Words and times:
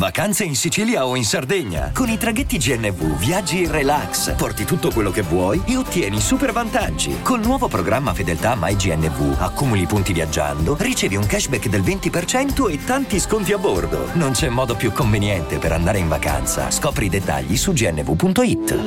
Vacanze 0.00 0.44
in 0.44 0.56
Sicilia 0.56 1.06
o 1.06 1.14
in 1.14 1.24
Sardegna. 1.24 1.92
Con 1.94 2.08
i 2.08 2.16
traghetti 2.16 2.56
GNV 2.56 3.18
viaggi 3.18 3.64
in 3.64 3.70
relax, 3.70 4.34
porti 4.34 4.64
tutto 4.64 4.90
quello 4.90 5.10
che 5.10 5.20
vuoi 5.20 5.60
e 5.66 5.76
ottieni 5.76 6.18
super 6.20 6.52
vantaggi. 6.52 7.20
Col 7.20 7.42
nuovo 7.42 7.68
programma 7.68 8.14
Fedeltà 8.14 8.56
MyGNV 8.58 9.36
accumuli 9.38 9.84
punti 9.84 10.14
viaggiando, 10.14 10.74
ricevi 10.78 11.16
un 11.16 11.26
cashback 11.26 11.68
del 11.68 11.82
20% 11.82 12.70
e 12.70 12.82
tanti 12.82 13.20
sconti 13.20 13.52
a 13.52 13.58
bordo. 13.58 14.10
Non 14.14 14.32
c'è 14.32 14.48
modo 14.48 14.74
più 14.74 14.90
conveniente 14.90 15.58
per 15.58 15.72
andare 15.72 15.98
in 15.98 16.08
vacanza. 16.08 16.70
Scopri 16.70 17.04
i 17.04 17.10
dettagli 17.10 17.54
su 17.58 17.74
gnv.it. 17.74 18.78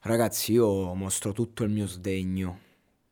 Ragazzi, 0.00 0.52
io 0.52 0.94
mostro 0.94 1.32
tutto 1.32 1.62
il 1.62 1.68
mio 1.68 1.86
sdegno. 1.86 2.60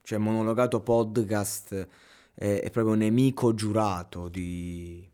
Cioè, 0.04 0.16
monologato 0.16 0.80
podcast 0.80 1.86
è, 2.32 2.60
è 2.62 2.70
proprio 2.70 2.94
nemico 2.94 3.52
giurato 3.52 4.30
di 4.30 5.12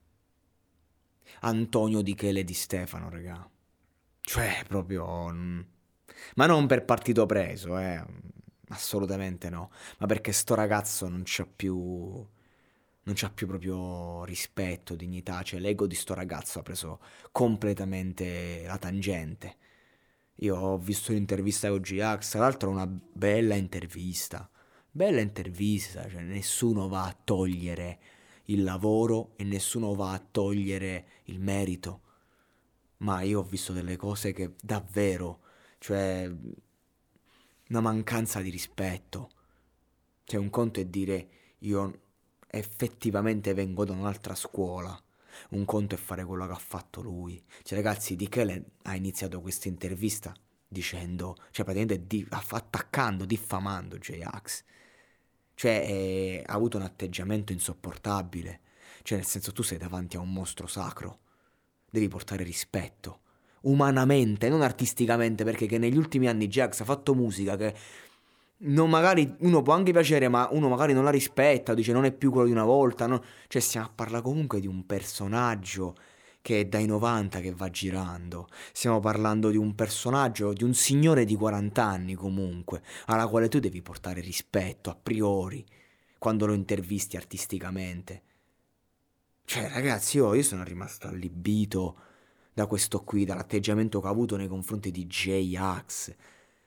Antonio 1.41 2.03
Di 2.03 2.15
Chele 2.15 2.45
di 2.45 2.55
Stefano, 2.55 3.09
raga. 3.11 3.49
Cioè, 4.21 4.65
proprio... 4.69 5.29
mm, 5.33 5.61
Ma 6.37 6.47
non 6.47 6.67
per 6.67 6.85
partito 6.85 7.27
preso, 7.27 7.79
eh. 7.79 8.03
Assolutamente 8.69 9.51
no. 9.51 9.71
Ma 9.99 10.07
perché 10.07 10.33
sto 10.33 10.55
ragazzo 10.55 11.09
non 11.09 11.23
c'ha 11.25 11.47
più... 11.47 12.27
Non 13.03 13.15
c'ha 13.15 13.31
più 13.31 13.47
proprio 13.47 14.25
rispetto, 14.25 14.95
dignità. 14.95 15.43
Cioè, 15.43 15.59
l'ego 15.59 15.87
di 15.87 15.95
sto 15.95 16.15
ragazzo 16.15 16.59
ha 16.61 16.63
preso 16.63 17.01
completamente 17.33 18.63
la 18.67 18.79
tangente. 18.79 19.57
Io 20.37 20.57
ho 20.57 20.79
visto 20.79 21.13
l'intervista 21.13 21.69
con 21.69 21.81
G-Ax, 21.81 22.31
tra 22.31 22.41
l'altro 22.41 22.71
una 22.71 22.87
bella 22.87 23.55
intervista. 23.55 24.49
Bella 24.91 25.21
intervista, 25.21 26.09
cioè 26.09 26.23
nessuno 26.23 26.89
va 26.89 27.05
a 27.05 27.17
togliere 27.25 27.99
il 28.51 28.63
lavoro 28.63 29.33
e 29.37 29.45
nessuno 29.45 29.95
va 29.95 30.13
a 30.13 30.19
togliere 30.19 31.07
il 31.25 31.41
merito. 31.41 32.03
Ma 32.99 33.23
io 33.23 33.41
ho 33.41 33.43
visto 33.43 33.73
delle 33.73 33.97
cose 33.97 34.33
che 34.33 34.55
davvero, 34.61 35.41
cioè 35.79 36.31
una 37.69 37.81
mancanza 37.81 38.41
di 38.41 38.51
rispetto. 38.51 39.31
Cioè 40.25 40.39
un 40.39 40.51
conto 40.51 40.81
è 40.81 40.85
dire 40.85 41.29
io 41.61 42.01
effettivamente 42.47 43.55
vengo 43.55 43.85
da 43.85 43.93
un'altra 43.93 44.35
scuola. 44.35 45.01
Un 45.51 45.65
conto 45.65 45.95
è 45.95 45.99
fare 45.99 46.25
quello 46.25 46.47
che 46.47 46.53
ha 46.53 46.57
fatto 46.57 47.01
lui. 47.01 47.43
Cioè 47.63 47.79
ragazzi, 47.79 48.17
Di 48.17 48.29
Chele 48.29 48.73
ha 48.83 48.97
iniziato 48.97 49.41
questa 49.41 49.69
intervista 49.69 50.35
dicendo, 50.67 51.37
cioè 51.51 51.65
praticamente 51.65 52.07
di- 52.07 52.27
attaccando, 52.29 53.25
diffamando 53.25 53.97
J-Ax. 53.97 54.65
Cioè 55.61 55.85
eh, 55.87 56.43
ha 56.47 56.55
avuto 56.55 56.79
un 56.79 56.85
atteggiamento 56.85 57.53
insopportabile. 57.53 58.61
Cioè 59.03 59.19
nel 59.19 59.27
senso 59.27 59.53
tu 59.53 59.61
sei 59.61 59.77
davanti 59.77 60.17
a 60.17 60.21
un 60.21 60.33
mostro 60.33 60.67
sacro. 60.67 61.19
Devi 61.91 62.09
portare 62.09 62.45
rispetto. 62.45 63.21
Umanamente, 63.65 64.49
non 64.49 64.63
artisticamente, 64.63 65.45
perché 65.45 65.67
che 65.67 65.77
negli 65.77 65.99
ultimi 65.99 66.29
anni 66.29 66.49
J-Ax 66.49 66.81
ha 66.81 66.87
fatto 66.87 67.15
musica 67.15 67.57
che 67.57 67.75
non 68.61 68.89
magari 68.89 69.37
uno 69.41 69.61
può 69.61 69.75
anche 69.75 69.93
piacere, 69.93 70.29
ma 70.29 70.49
uno 70.51 70.71
magari 70.71 70.95
non 70.95 71.05
la 71.05 71.11
rispetta, 71.11 71.75
dice 71.75 71.93
non 71.93 72.07
è 72.07 72.13
più 72.13 72.31
quello 72.31 72.47
di 72.47 72.53
una 72.53 72.65
volta. 72.65 73.07
no? 73.07 73.23
Cioè, 73.47 73.61
stiamo 73.61 73.87
a 73.87 73.93
parlare 73.95 74.23
comunque 74.23 74.61
di 74.61 74.67
un 74.67 74.87
personaggio 74.87 75.95
che 76.43 76.61
è 76.61 76.65
dai 76.67 76.87
90 76.87 77.41
che 77.41 77.53
va 77.53 77.71
girando. 77.71 78.49
Stiamo 78.73 79.01
parlando 79.01 79.51
di 79.51 79.57
un 79.57 79.75
personaggio, 79.75 80.53
di 80.53 80.65
un 80.65 80.75
signore 80.75 81.25
di 81.25 81.37
40 81.37 81.83
anni 81.83 82.15
comunque, 82.15 82.83
alla 83.07 83.27
quale 83.29 83.49
tu 83.49 83.59
devi 83.59 83.83
portare 83.83 84.21
rispetto 84.21 84.91
a 84.91 84.99
priori 85.01 85.65
quando 86.19 86.47
lo 86.47 86.53
intervisti 86.53 87.17
artisticamente. 87.17 88.23
Cioè, 89.45 89.69
ragazzi, 89.71 90.19
io, 90.19 90.35
io 90.35 90.43
sono 90.43 90.63
rimasto 90.63 91.09
allibito 91.09 91.97
da 92.53 92.67
questo 92.67 93.03
qui, 93.03 93.25
dall'atteggiamento 93.25 94.01
che 94.01 94.07
ha 94.07 94.11
avuto 94.11 94.37
nei 94.37 94.49
confronti 94.49 94.91
di 94.91 95.07
J-Ax. 95.07 96.15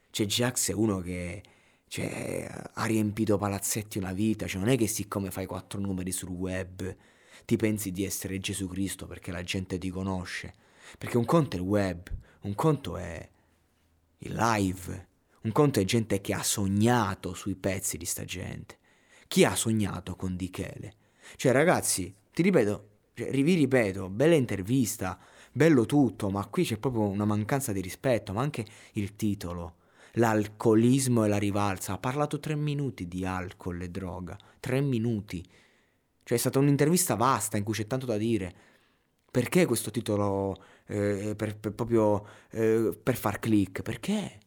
Cioè, 0.09 0.25
J-Ax 0.25 0.71
è 0.71 0.73
uno 0.73 0.99
che 0.99 1.41
cioè, 1.87 2.49
ha 2.73 2.85
riempito 2.85 3.37
palazzetti 3.37 3.97
una 3.99 4.13
vita, 4.13 4.47
cioè 4.47 4.59
non 4.59 4.69
è 4.69 4.77
che 4.77 4.87
siccome 4.87 5.31
fai 5.31 5.45
quattro 5.45 5.79
numeri 5.79 6.11
sul 6.11 6.29
web 6.29 6.95
ti 7.45 7.55
pensi 7.55 7.91
di 7.91 8.03
essere 8.03 8.39
Gesù 8.39 8.67
Cristo 8.67 9.05
perché 9.05 9.31
la 9.31 9.43
gente 9.43 9.77
ti 9.77 9.89
conosce. 9.89 10.53
Perché 10.97 11.17
un 11.17 11.25
conto 11.25 11.55
è 11.55 11.59
il 11.59 11.65
web, 11.65 12.09
un 12.41 12.55
conto 12.55 12.97
è 12.97 13.29
il 14.19 14.33
live, 14.33 15.07
un 15.41 15.51
conto 15.51 15.79
è 15.79 15.83
gente 15.83 16.21
che 16.21 16.33
ha 16.33 16.43
sognato 16.43 17.33
sui 17.33 17.55
pezzi 17.55 17.97
di 17.97 18.05
sta 18.05 18.23
gente. 18.25 18.77
Chi 19.27 19.43
ha 19.43 19.55
sognato 19.55 20.15
con 20.15 20.35
Di 20.35 20.49
Chele? 20.49 20.95
Cioè 21.35 21.51
ragazzi, 21.51 22.13
ti 22.31 22.41
ripeto, 22.41 22.89
cioè, 23.13 23.29
vi 23.31 23.53
ripeto, 23.53 24.09
bella 24.09 24.35
intervista, 24.35 25.19
bello 25.51 25.85
tutto, 25.85 26.29
ma 26.29 26.45
qui 26.47 26.63
c'è 26.63 26.77
proprio 26.77 27.03
una 27.03 27.25
mancanza 27.25 27.71
di 27.71 27.81
rispetto, 27.81 28.33
ma 28.33 28.41
anche 28.41 28.65
il 28.93 29.15
titolo. 29.15 29.77
L'alcolismo 30.13 31.25
e 31.25 31.27
la 31.27 31.37
rivalsa. 31.37 31.93
Ha 31.93 31.97
parlato 31.97 32.39
tre 32.39 32.55
minuti 32.55 33.07
di 33.07 33.25
alcol 33.25 33.81
e 33.81 33.89
droga. 33.89 34.37
Tre 34.59 34.79
minuti. 34.79 35.43
Cioè 36.23 36.37
è 36.37 36.39
stata 36.39 36.59
un'intervista 36.59 37.15
vasta 37.15 37.57
in 37.57 37.63
cui 37.63 37.73
c'è 37.73 37.87
tanto 37.87 38.05
da 38.05 38.17
dire. 38.17 38.53
Perché 39.29 39.65
questo 39.65 39.91
titolo 39.91 40.55
eh, 40.87 41.33
per, 41.35 41.57
per 41.57 41.73
proprio 41.73 42.25
eh, 42.51 42.97
per 43.01 43.15
far 43.15 43.39
click? 43.39 43.81
Perché? 43.81 44.39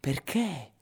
Perché? 0.00 0.72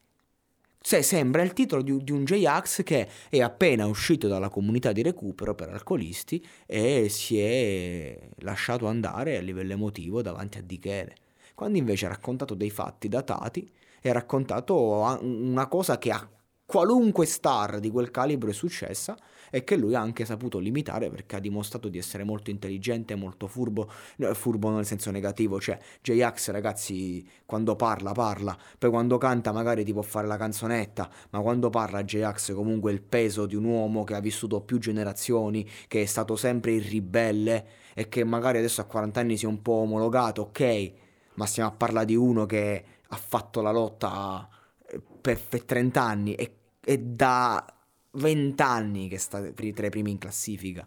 Se 0.80 1.02
sembra 1.02 1.42
il 1.42 1.52
titolo 1.52 1.82
di, 1.82 2.02
di 2.02 2.12
un 2.12 2.24
J-Ax 2.24 2.82
che 2.84 3.08
è 3.28 3.40
appena 3.40 3.86
uscito 3.86 4.28
dalla 4.28 4.48
comunità 4.48 4.92
di 4.92 5.02
recupero 5.02 5.54
per 5.54 5.70
alcolisti 5.70 6.42
e 6.66 7.08
si 7.08 7.40
è 7.40 8.18
lasciato 8.38 8.86
andare 8.86 9.36
a 9.36 9.40
livello 9.40 9.72
emotivo 9.72 10.22
davanti 10.22 10.58
a 10.58 10.62
Di 10.62 10.78
Chele. 10.78 11.16
Quando 11.54 11.78
invece 11.78 12.06
ha 12.06 12.10
raccontato 12.10 12.54
dei 12.54 12.70
fatti 12.70 13.08
datati 13.08 13.68
e 14.00 14.08
ha 14.08 14.12
raccontato 14.12 15.18
una 15.20 15.66
cosa 15.66 15.98
che 15.98 16.12
a 16.12 16.28
qualunque 16.68 17.24
star 17.24 17.80
di 17.80 17.90
quel 17.90 18.10
calibro 18.10 18.50
è 18.50 18.52
successa 18.52 19.16
e 19.50 19.64
che 19.64 19.74
lui 19.74 19.94
ha 19.94 20.02
anche 20.02 20.26
saputo 20.26 20.58
limitare 20.58 21.08
perché 21.08 21.36
ha 21.36 21.38
dimostrato 21.38 21.88
di 21.88 21.96
essere 21.96 22.24
molto 22.24 22.50
intelligente, 22.50 23.14
molto 23.14 23.46
furbo, 23.46 23.90
furbo 24.34 24.68
nel 24.68 24.84
senso 24.84 25.10
negativo, 25.10 25.58
cioè 25.58 25.78
J-Ax 26.02 26.50
ragazzi 26.50 27.26
quando 27.46 27.74
parla 27.74 28.12
parla, 28.12 28.54
poi 28.76 28.90
quando 28.90 29.16
canta 29.16 29.50
magari 29.50 29.82
ti 29.82 29.94
può 29.94 30.02
fare 30.02 30.26
la 30.26 30.36
canzonetta, 30.36 31.08
ma 31.30 31.40
quando 31.40 31.70
parla 31.70 32.04
J-Ax 32.04 32.52
comunque 32.52 32.92
il 32.92 33.00
peso 33.00 33.46
di 33.46 33.56
un 33.56 33.64
uomo 33.64 34.04
che 34.04 34.14
ha 34.14 34.20
vissuto 34.20 34.60
più 34.60 34.76
generazioni, 34.76 35.66
che 35.88 36.02
è 36.02 36.06
stato 36.06 36.36
sempre 36.36 36.72
il 36.72 36.82
ribelle 36.82 37.66
e 37.94 38.10
che 38.10 38.24
magari 38.24 38.58
adesso 38.58 38.82
a 38.82 38.84
40 38.84 39.20
anni 39.20 39.38
si 39.38 39.46
è 39.46 39.48
un 39.48 39.62
po' 39.62 39.72
omologato, 39.72 40.42
ok, 40.42 40.92
ma 41.36 41.46
stiamo 41.46 41.70
a 41.70 41.72
parlare 41.72 42.04
di 42.04 42.14
uno 42.14 42.44
che 42.44 42.84
ha 43.08 43.16
fatto 43.16 43.62
la 43.62 43.70
lotta 43.70 44.46
eh, 44.86 45.00
per 45.20 45.38
30 45.64 46.02
anni 46.02 46.34
e, 46.34 46.57
e 46.80 46.98
da 46.98 47.64
20 48.12 48.62
anni 48.62 49.08
che 49.08 49.18
sta 49.18 49.40
tra 49.52 49.66
i 49.66 49.72
primi 49.90 50.10
in 50.10 50.18
classifica. 50.18 50.86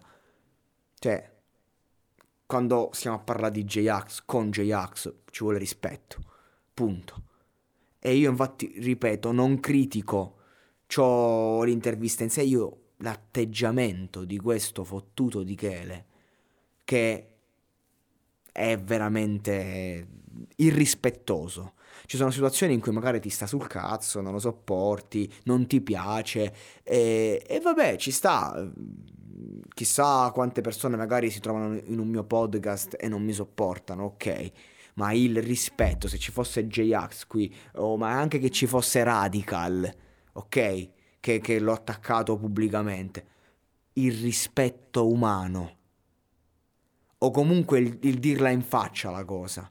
Cioè, 0.98 1.30
quando 2.46 2.90
stiamo 2.92 3.16
a 3.16 3.20
parlare 3.20 3.52
di 3.52 3.64
J-Ax, 3.64 4.22
con 4.24 4.50
J-Ax 4.50 5.14
ci 5.30 5.42
vuole 5.42 5.58
rispetto. 5.58 6.18
Punto. 6.74 7.22
E 7.98 8.14
io 8.14 8.30
infatti, 8.30 8.74
ripeto, 8.78 9.32
non 9.32 9.60
critico 9.60 10.38
c'ho 10.86 11.62
l'intervista 11.62 12.22
in 12.22 12.30
sé, 12.30 12.42
io 12.42 12.78
l'atteggiamento 12.98 14.24
di 14.24 14.38
questo 14.38 14.84
fottuto 14.84 15.42
di 15.42 15.54
Chele, 15.54 16.06
che 16.84 17.31
è 18.52 18.78
veramente 18.78 20.06
irrispettoso. 20.56 21.72
Ci 22.06 22.16
sono 22.16 22.30
situazioni 22.30 22.74
in 22.74 22.80
cui 22.80 22.92
magari 22.92 23.20
ti 23.20 23.30
sta 23.30 23.46
sul 23.46 23.66
cazzo, 23.66 24.20
non 24.20 24.32
lo 24.32 24.38
sopporti, 24.38 25.32
non 25.44 25.66
ti 25.66 25.80
piace 25.80 26.54
e, 26.82 27.42
e 27.46 27.60
vabbè, 27.60 27.96
ci 27.96 28.10
sta. 28.10 28.70
Chissà 29.74 30.30
quante 30.32 30.60
persone 30.60 30.96
magari 30.96 31.30
si 31.30 31.40
trovano 31.40 31.80
in 31.84 31.98
un 31.98 32.08
mio 32.08 32.24
podcast 32.24 32.96
e 32.98 33.08
non 33.08 33.22
mi 33.22 33.32
sopportano, 33.32 34.04
ok. 34.04 34.50
Ma 34.94 35.12
il 35.12 35.40
rispetto, 35.42 36.06
se 36.06 36.18
ci 36.18 36.30
fosse 36.30 36.66
J-Ax 36.66 37.26
qui, 37.26 37.52
o 37.76 37.96
ma 37.96 38.12
anche 38.12 38.38
che 38.38 38.50
ci 38.50 38.66
fosse 38.66 39.02
Radical, 39.02 39.90
ok? 40.34 40.90
Che, 41.18 41.38
che 41.40 41.58
l'ho 41.58 41.72
attaccato 41.72 42.36
pubblicamente. 42.36 43.26
Il 43.94 44.12
rispetto 44.20 45.08
umano 45.08 45.80
o 47.24 47.30
comunque 47.30 47.78
il, 47.78 47.98
il 48.02 48.18
dirla 48.18 48.50
in 48.50 48.62
faccia 48.62 49.10
la 49.10 49.24
cosa. 49.24 49.70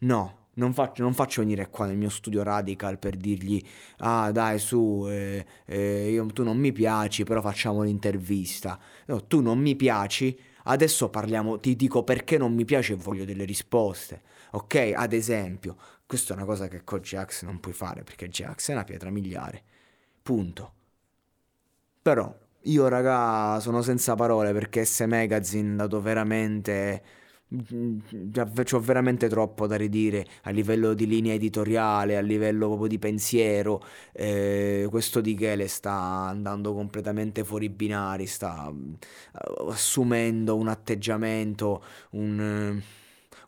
No, 0.00 0.48
non 0.54 0.72
faccio, 0.74 1.02
non 1.02 1.14
faccio, 1.14 1.40
venire 1.40 1.68
qua 1.70 1.86
nel 1.86 1.96
mio 1.96 2.08
studio 2.10 2.42
radical 2.42 2.98
per 2.98 3.16
dirgli 3.16 3.62
ah 3.98 4.30
dai 4.32 4.58
su 4.58 5.06
eh, 5.08 5.44
eh, 5.66 6.10
io, 6.10 6.26
tu 6.26 6.42
non 6.44 6.58
mi 6.58 6.72
piaci 6.72 7.24
però 7.24 7.40
facciamo 7.40 7.82
l'intervista. 7.82 8.78
No, 9.06 9.26
tu 9.26 9.40
non 9.40 9.58
mi 9.58 9.76
piaci 9.76 10.38
adesso 10.64 11.08
parliamo 11.08 11.58
ti 11.58 11.74
dico 11.76 12.04
perché 12.04 12.38
non 12.38 12.54
mi 12.54 12.64
piace 12.64 12.92
e 12.92 12.96
voglio 12.96 13.24
delle 13.24 13.44
risposte 13.44 14.22
ok? 14.52 14.92
Ad 14.94 15.12
esempio 15.12 15.76
questa 16.06 16.34
è 16.34 16.36
una 16.36 16.46
cosa 16.46 16.68
che 16.68 16.84
con 16.84 17.00
Jax 17.00 17.44
non 17.44 17.58
puoi 17.60 17.74
fare 17.74 18.02
perché 18.02 18.28
Jax 18.28 18.70
è 18.70 18.72
una 18.72 18.84
pietra 18.84 19.10
miliare. 19.10 19.62
Punto. 20.22 20.72
Però 22.02 22.36
io 22.64 22.88
raga 22.88 23.58
sono 23.60 23.82
senza 23.82 24.14
parole 24.14 24.52
perché 24.52 24.84
S 24.84 25.00
Magazine 25.06 25.76
dato 25.76 26.00
veramente 26.00 27.02
ho 28.72 28.80
veramente 28.80 29.28
troppo 29.28 29.66
da 29.66 29.76
ridire 29.76 30.26
a 30.44 30.50
livello 30.50 30.94
di 30.94 31.06
linea 31.06 31.34
editoriale, 31.34 32.16
a 32.16 32.20
livello 32.20 32.66
proprio 32.66 32.88
di 32.88 32.98
pensiero. 32.98 33.82
Eh, 34.12 34.86
questo 34.90 35.20
di 35.20 35.34
Chele 35.34 35.68
sta 35.68 35.92
andando 35.92 36.72
completamente 36.72 37.44
fuori 37.44 37.68
binari, 37.68 38.26
sta 38.26 38.72
eh, 38.72 39.64
assumendo 39.68 40.56
un 40.56 40.68
atteggiamento, 40.68 41.82
un, 42.12 42.80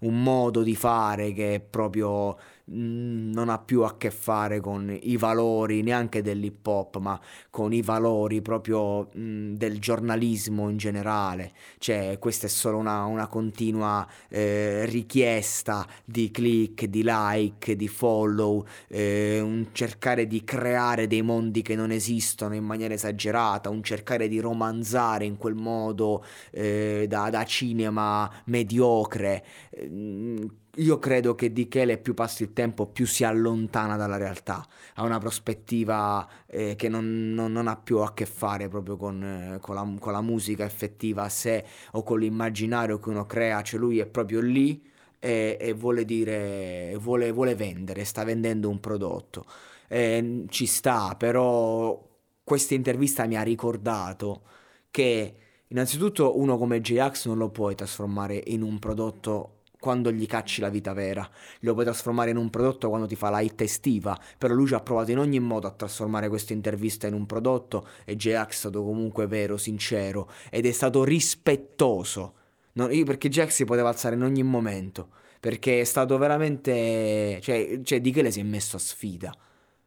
un 0.01 0.23
modo 0.23 0.63
di 0.63 0.75
fare 0.77 1.33
che 1.33 1.55
è 1.55 1.61
proprio 1.61 2.37
non 2.67 3.49
ha 3.49 3.59
più 3.59 3.83
a 3.83 3.97
che 3.97 4.11
fare 4.11 4.61
con 4.61 4.97
i 5.03 5.17
valori 5.17 5.83
neanche 5.83 6.23
dell'hip 6.23 6.67
hop, 6.67 6.99
ma 6.99 7.21
con 7.51 7.73
i 7.73 7.83
valori 7.83 8.41
proprio 8.41 9.09
mh, 9.13 9.21
mm, 9.21 9.55
del 9.55 9.79
giornalismo 9.79 10.69
in 10.71 10.77
generale. 10.77 11.53
Cioè, 11.79 12.19
questa 12.19 12.47
è 12.47 12.51
solo 12.51 12.79
una, 12.79 13.05
una 13.05 13.27
continua 13.29 14.07
eh, 14.29 14.85
richiesta 14.87 15.87
di 16.05 16.31
click, 16.31 16.87
di 16.87 17.03
like, 17.05 17.77
di 17.77 17.89
follow, 17.89 18.65
eh, 18.89 19.41
un 19.41 19.69
cercare 19.73 20.27
di 20.27 20.43
creare 20.45 21.07
dei 21.07 21.23
mondi 21.23 21.63
che 21.63 21.75
non 21.77 21.91
esistono 21.91 22.55
in 22.55 22.65
maniera 22.65 22.95
esagerata, 22.95 23.69
un 23.69 23.83
cercare 23.83 24.29
di 24.29 24.41
romanzare 24.41 25.25
in 25.25 25.37
quel 25.37 25.55
modo 25.55 26.25
eh, 26.51 27.07
da, 27.09 27.31
da 27.31 27.45
cinema 27.45 28.31
mediocre 28.47 29.45
mm, 29.87 30.45
io 30.77 30.99
credo 30.99 31.35
che 31.35 31.53
Di 31.53 31.69
Chele 31.69 31.99
più 31.99 32.15
passi 32.15 32.43
il 32.43 32.53
tempo 32.53 32.87
più 32.87 33.07
si 33.07 33.25
allontana 33.25 33.97
dalla 33.97 34.17
realtà, 34.17 34.67
ha 34.95 35.03
una 35.05 35.19
prospettiva 35.19 36.29
eh, 36.47 36.75
che 36.77 36.89
non, 36.89 37.33
non, 37.35 37.53
non, 37.53 37.69
ha 37.69 37.77
più 37.77 37.99
a 37.99 38.13
che 38.13 38.27
fare 38.27 38.69
proprio 38.69 38.97
con, 38.97 39.23
eh, 39.23 39.59
con, 39.61 39.75
la, 39.75 39.95
con, 39.99 40.13
la, 40.13 40.21
musica 40.21 40.65
effettiva 40.65 41.25
a 41.25 41.29
sé 41.29 41.65
o 41.93 42.03
con 42.03 42.19
l'immaginario 42.19 42.99
che 42.99 43.09
uno 43.09 43.27
crea, 43.27 43.63
cioè 43.63 43.79
lui 43.79 43.99
è 43.99 44.07
proprio 44.07 44.41
lì 44.41 44.83
e, 45.19 45.57
e 45.61 45.73
vuole 45.73 46.05
dire, 46.05 46.97
vuole, 46.99 47.31
vuole, 47.33 47.55
vendere, 47.55 48.05
sta 48.05 48.25
vendendo 48.25 48.69
un 48.69 48.81
prodotto. 48.81 49.45
Eh, 49.89 50.45
ci 50.49 50.67
sta, 50.67 51.15
però 51.17 52.01
questa 52.43 52.75
intervista 52.75 53.27
mi 53.27 53.37
ha 53.37 53.43
ricordato 53.43 54.43
che 54.91 55.35
innanzitutto 55.69 56.39
uno 56.39 56.59
come 56.59 56.81
J-Ax 56.81 57.27
non 57.27 57.39
lo 57.39 57.51
puoi 57.51 57.75
trasformare 57.75 58.43
in 58.47 58.63
un 58.63 58.79
prodotto 58.79 59.63
quando 59.85 60.11
gli 60.11 60.27
cacci 60.27 60.63
la 60.63 60.71
vita 60.71 60.95
vera. 60.95 61.29
Lo 61.61 61.75
puoi 61.75 61.85
trasformare 61.85 62.31
in 62.31 62.39
un 62.39 62.49
prodotto 62.49 62.89
quando 62.89 63.07
ti 63.07 63.17
fa 63.17 63.29
la 63.29 63.43
hit 63.43 63.61
estiva, 63.61 64.19
però 64.39 64.55
lui 64.55 64.67
ci 64.67 64.73
ha 64.73 64.81
provato 64.81 65.11
in 65.11 65.19
ogni 65.19 65.39
modo 65.41 65.67
a 65.67 65.73
trasformare 65.73 66.31
questa 66.31 66.55
intervista 66.55 67.07
in 67.07 67.13
un 67.13 67.27
prodotto 67.27 67.87
e 68.07 68.17
J-Ax 68.17 68.49
è 68.49 68.55
stato 68.55 68.83
comunque 68.83 69.27
vero, 69.27 69.59
sincero 69.59 70.31
ed 70.49 70.65
è 70.65 70.73
stato 70.73 71.05
rispettoso. 71.05 72.35
No, 72.73 72.89
io, 72.89 73.05
perché 73.05 73.29
J-Ax 73.29 73.51
si 73.53 73.65
poteva 73.67 73.91
alzare 73.91 74.15
in 74.15 74.23
ogni 74.23 74.43
momento, 74.43 75.11
perché 75.39 75.81
è 75.83 75.85
stato 75.85 76.17
veramente... 76.17 77.39
Cioè, 77.43 77.83
cioè 77.83 78.01
di 78.01 78.11
che 78.11 78.23
le 78.23 78.31
si 78.31 78.41
è 78.41 78.43
messo 78.43 78.77
a 78.77 78.81
sfida. 78.81 79.37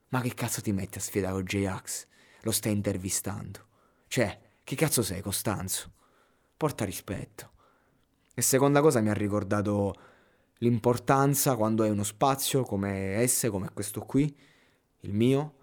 Ma 0.09 0.21
che 0.21 0.35
cazzo 0.35 0.61
ti 0.61 0.71
metti 0.71 0.99
a 0.99 1.01
sfida 1.01 1.31
con 1.31 1.43
J-Ax? 1.43 2.05
Lo 2.41 2.51
stai 2.51 2.71
intervistando. 2.71 3.65
Cioè, 4.07 4.39
che 4.63 4.75
cazzo 4.75 5.01
sei, 5.01 5.21
Costanzo? 5.21 5.91
Porta 6.55 6.85
rispetto. 6.85 7.55
E 8.39 8.43
seconda 8.43 8.81
cosa 8.81 9.01
mi 9.01 9.09
ha 9.09 9.15
ricordato 9.15 9.95
l'importanza 10.59 11.55
quando 11.55 11.81
hai 11.81 11.89
uno 11.89 12.03
spazio 12.03 12.61
come 12.61 13.15
esse, 13.15 13.49
come 13.49 13.71
questo 13.73 14.01
qui, 14.01 14.31
il 14.99 15.11
mio, 15.11 15.55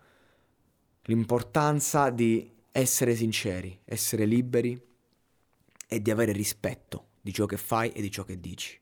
l'importanza 1.02 2.10
di 2.10 2.50
essere 2.72 3.14
sinceri, 3.14 3.78
essere 3.84 4.24
liberi 4.24 4.76
e 5.86 6.02
di 6.02 6.10
avere 6.10 6.32
rispetto 6.32 7.10
di 7.20 7.32
ciò 7.32 7.46
che 7.46 7.58
fai 7.58 7.92
e 7.92 8.00
di 8.00 8.10
ciò 8.10 8.24
che 8.24 8.40
dici. 8.40 8.76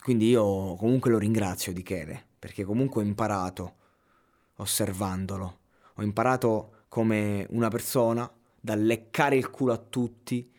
Quindi 0.00 0.28
io 0.28 0.76
comunque 0.76 1.10
lo 1.10 1.18
ringrazio 1.18 1.72
di 1.72 1.82
Chele, 1.82 2.24
perché 2.38 2.62
comunque 2.62 3.02
ho 3.02 3.04
imparato 3.04 3.74
osservandolo, 4.58 5.58
ho 5.94 6.02
imparato 6.04 6.84
come 6.86 7.48
una 7.50 7.68
persona 7.68 8.32
da 8.60 8.76
leccare 8.76 9.34
il 9.34 9.50
culo 9.50 9.72
a 9.72 9.78
tutti 9.78 10.54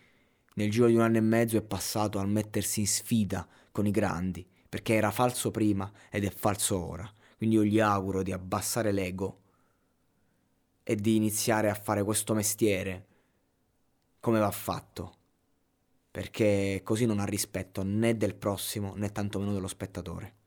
nel 0.60 0.70
giro 0.70 0.88
di 0.88 0.96
un 0.96 1.00
anno 1.00 1.16
e 1.16 1.22
mezzo 1.22 1.56
è 1.56 1.62
passato 1.62 2.20
al 2.20 2.28
mettersi 2.28 2.82
in 2.82 2.88
sfida 2.88 3.48
con 3.72 3.88
i 3.88 3.92
grandi, 3.92 4.46
perché 4.68 4.94
era 4.94 5.10
falso 5.10 5.52
prima 5.52 5.90
ed 6.10 6.26
è 6.26 6.30
falso 6.30 6.86
ora. 6.86 7.10
Quindi 7.38 7.56
io 7.56 7.64
gli 7.64 7.80
auguro 7.80 8.24
di 8.24 8.34
abbassare 8.34 8.92
l'ego 8.92 9.40
e 10.84 10.98
di 10.98 11.16
iniziare 11.16 11.70
a 11.70 11.74
fare 11.74 12.04
questo 12.04 12.34
mestiere 12.34 13.06
come 14.20 14.40
va 14.40 14.52
fatto, 14.52 15.16
perché 16.12 16.82
così 16.84 17.06
non 17.06 17.20
ha 17.20 17.26
rispetto 17.26 17.82
né 17.84 18.18
del 18.18 18.36
prossimo 18.36 18.96
né 18.96 19.14
tantomeno 19.14 19.54
dello 19.54 19.68
spettatore. 19.68 20.39